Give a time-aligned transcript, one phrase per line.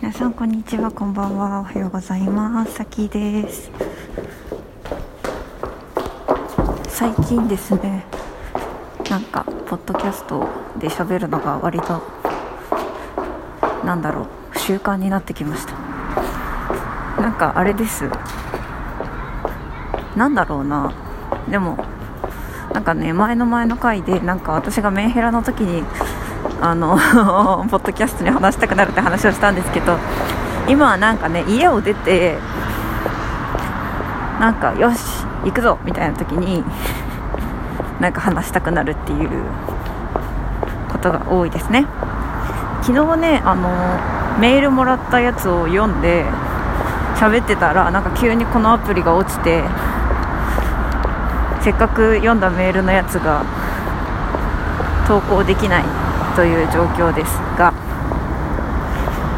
[0.00, 2.72] 皆さんこんにちはこんばんはおはようございます。
[2.72, 3.70] さきです
[6.88, 8.06] 最近ですね
[9.10, 12.02] なんかポッドキャストで喋るのが割と
[13.84, 15.74] なんだろう習慣になってきました。
[17.20, 18.08] なんかあれです。
[20.16, 20.94] なんだろうな。
[21.50, 21.76] でも
[22.72, 25.84] なんかね前の前の回でなんか私がメンヘラの時に
[26.60, 26.96] あの
[27.70, 29.96] ポッドキャストに話したくなるって話をしたんですけど
[30.68, 32.38] 今はなんかね家を出て
[34.38, 36.64] なんかよし行くぞみたいな時に
[38.00, 39.28] なんか話したくなるっていう
[40.90, 41.86] ことが多いですね。
[42.82, 43.68] 昨日ねあの
[44.38, 46.24] メールもらったやつを読んで
[47.16, 49.62] 喋ってたらなんか急にこのアプリが落ちて
[51.60, 53.42] せっかく読んだメールのやつが
[55.06, 56.09] 投稿できない。
[56.40, 57.70] という状況ですが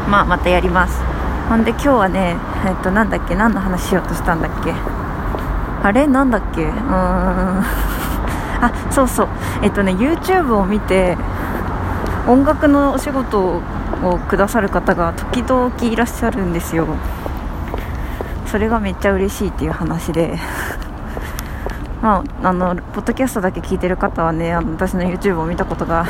[0.09, 1.01] まあまたやります。
[1.49, 4.71] ほんで今日はねえっとなんだっけ何の話しようとしたんだっけ？
[5.83, 6.07] あれ？
[6.07, 6.63] なんだっけ？
[6.63, 6.81] うーん。
[6.85, 7.61] あ
[8.89, 9.27] そうそう。
[9.63, 11.17] えっとね YouTube を見て
[12.25, 13.61] 音楽のお仕事を
[14.29, 16.87] くださる方が時々いらっしゃるんですよ。
[18.45, 20.39] それがめっちゃ嬉しいっていう話で。
[22.01, 26.05] まあ、あのポッドキャストだけ聞いてる方はねあの私の YouTube を見たことが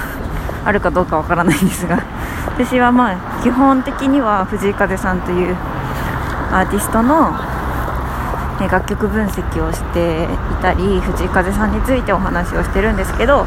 [0.66, 2.00] あるかどうかわからないんですが
[2.47, 5.56] 私はまあ基本的には藤井風さんという
[6.52, 7.33] アーティストの
[8.59, 10.28] 楽曲分析をしてい
[10.61, 13.45] たり藤井風さんについてお話をしてるんですけど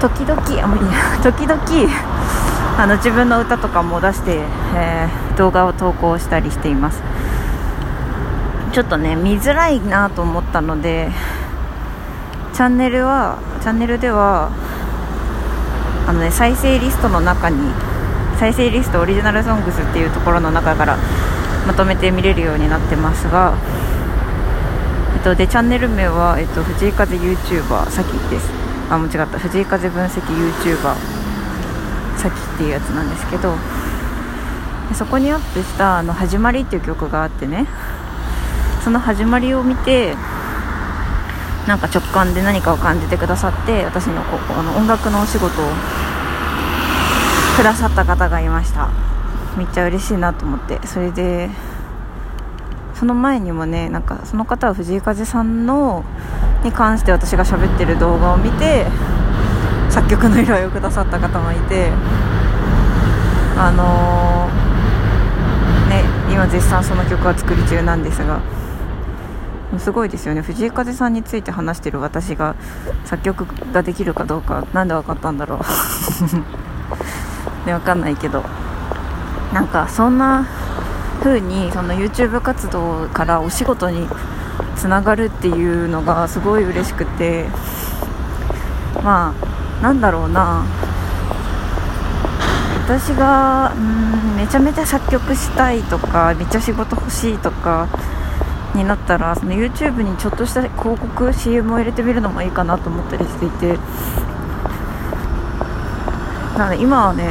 [0.00, 0.84] 時々あ無理
[1.22, 1.60] 時々
[2.76, 4.40] あの自分の歌とかも出して、
[4.74, 7.02] えー、動画を投稿したりしています。
[8.72, 11.08] ちょっとね見づらいなと思ったので
[12.52, 14.50] チャンネルはチャンネルでは
[16.06, 17.56] あのね再生リストの中に
[18.38, 20.98] 再生リストオリジナルソングスっていうところの中から
[21.66, 23.56] まとめて見れるようになってますが、
[25.16, 28.50] えっと、でチャンネル名は、えっと、藤井風 YouTuber さきです。
[28.90, 29.38] あ間違った。
[29.38, 30.94] 藤井風分析 YouTuber
[32.18, 33.54] さきっていうやつなんですけど
[34.94, 37.66] そこにアップした「あの始まり」っていう曲があってね。
[38.84, 40.14] その始まりを見て
[41.66, 45.68] なんか直感で何かを感じてくださって私のここの音楽のお仕事を
[47.56, 48.90] くださった方がいました。
[49.56, 50.84] めっちゃ嬉しいなと思って。
[50.86, 51.48] それで
[52.94, 56.04] その前にもねなんかその方は藤井風さんの
[56.62, 58.86] に関して私が喋ってる動画を見て
[59.90, 61.90] 作曲の依頼をくださった方もいて
[63.56, 68.40] あのー、ね今絶賛その曲は作り中なんですが
[69.78, 70.42] すごいですよね。
[70.42, 72.54] 藤井風さんについて話してる私が
[73.04, 75.58] 作曲ができるかどうか何で分かったんだろう。
[77.66, 78.44] で分かんないけど。
[79.52, 80.46] なんかそんな
[81.22, 84.08] 風にその YouTube 活動からお仕事に
[84.76, 87.46] つながるっていうのがすごい嬉しくて。
[89.02, 89.34] ま
[89.80, 90.62] あなんだろうな。
[92.86, 97.88] 私がうんめちゃめちゃ作曲したいとかめっちゃ仕事欲しいとか
[98.74, 103.78] になったらその YouTube にちょっとした広告 CM を入れてみるのもいいかなと思ったりしていて。
[106.58, 107.28] なので今はね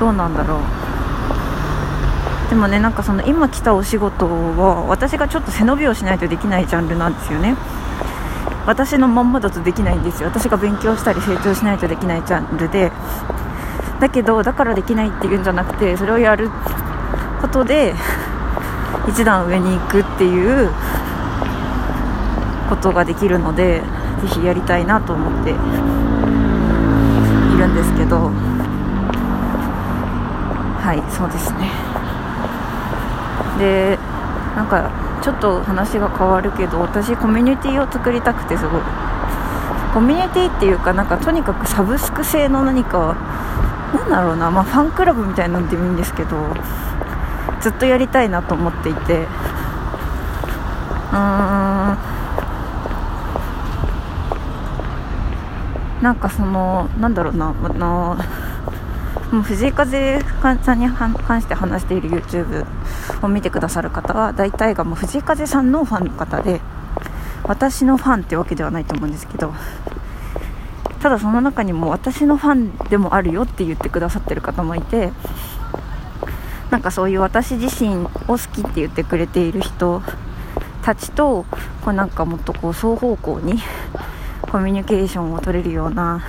[0.00, 0.60] どうなんだろう。
[2.50, 7.56] でもねなんかその今来たお仕事は私がちょっと背伸びをしないとできないジャンルなんですよね。
[8.66, 10.28] 私のまんまだとできないんですよ。
[10.28, 12.90] 私が勉強したり成長しないとできないジャンルで。
[14.00, 16.50] だけどだからできないっていうんじゃなくてそれをやる
[17.40, 17.94] ことで
[19.08, 20.70] 一段上に行くっていう
[22.68, 23.82] ことができるので
[24.22, 25.54] ぜひやりたいなと思ってい
[27.58, 28.30] るんですけど。
[30.86, 31.68] はいそうですね。
[33.58, 33.98] で
[34.54, 34.88] なんか
[35.20, 38.80] ちょっと話が変わるけど私コミュニティを作りたくてすごい。
[39.92, 43.16] コミュニティっていうかなんかとにかくサブスク製の何か
[43.94, 46.36] なんだろうなまあファンクラブみたいなのでもいいんですけど
[47.60, 49.26] ずっとやりたいなと思っていて。
[51.12, 52.16] うーん。
[56.02, 58.16] なんかそのなんだろうなあの
[59.32, 60.20] もう藤井風
[60.62, 62.64] さんに関して話している YouTube
[63.24, 66.60] を見てくださる方は大体がもう藤井風さんのファンの方で
[67.44, 69.52] 私のファンってわけではないと思うんですけど
[71.00, 75.12] ただその中にも私のファンでもあるよって言ってくださってる方もいて
[76.76, 80.02] なんかそういう私自身を好きって言ってくれている人
[80.82, 81.46] たちと
[81.82, 83.54] こうなんかもっとこう双方向に
[84.52, 86.20] コミュニケーションを取れるような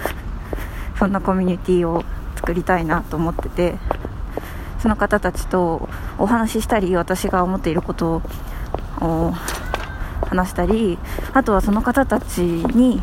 [0.97, 2.05] そんなコミュニティを
[2.37, 3.77] 作りたいなと思ってて
[4.79, 8.21] その方たちとお話ししたり私が思っていること
[9.01, 9.33] を
[10.29, 10.97] 話したり
[11.33, 13.01] あとはその方たちに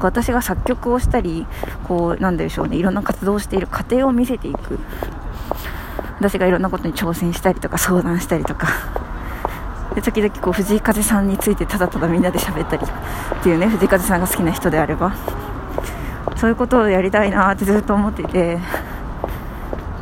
[0.00, 1.48] 私が作曲をしたり
[1.88, 4.78] こうなんでしょうねいろんな活動をしている過程を見せていく。
[6.24, 8.68] 私がいろんなことに挑戦したりとか相談したりとか。
[9.94, 15.14] で時々こう藤井風さんについてただただみんなで喋ったりっていうね藤井風さんが好きな人であれば。
[16.36, 18.58] そういうことをやりたいなってずっと思っていて。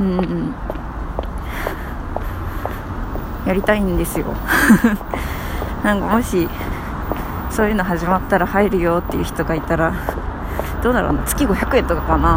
[0.00, 0.54] うん
[3.44, 4.26] やりたいんですよ。
[5.82, 6.48] なんかもし
[7.50, 9.92] そういうの始まったら入るよっていう人がいたら
[10.84, 11.24] どうだろうな。
[11.24, 12.28] 月500円とかかな。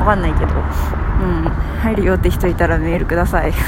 [0.00, 1.01] わかんないけど。
[1.82, 3.52] 入るよって人いたらメールください。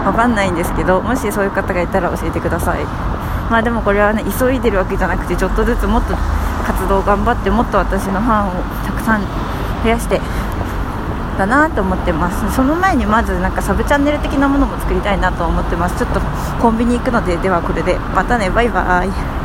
[0.04, 2.78] わかんないんですけどもしそういう方がいたら教えてください。
[3.50, 6.16] まあでもこれはね急いでるわけじゃなくてちょっとずつもっと
[6.66, 8.50] 活動頑張ってもっと私のファンを
[8.84, 9.20] たくさん
[9.84, 10.20] 増やして
[11.36, 12.54] だなと思ってます。
[12.54, 15.96] その前にまずなんかサブチャンネル的なものも作りたいなと思ってます。
[15.96, 16.20] ちょっと
[16.60, 17.98] コンビニ行くのでではこれで。
[18.14, 19.35] またねバイバイ。